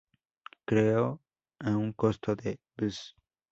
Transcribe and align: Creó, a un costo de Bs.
Creó, 0.65 1.21
a 1.59 1.77
un 1.77 1.93
costo 1.93 2.35
de 2.35 2.59
Bs. 2.75 3.15